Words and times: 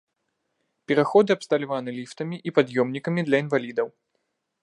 Пераходы 0.91 1.35
абсталяваны 1.35 1.89
ліфтамі 1.99 2.37
і 2.51 2.55
пад'ёмнікамі 2.57 3.21
для 3.31 3.37
інвалідаў. 3.47 3.87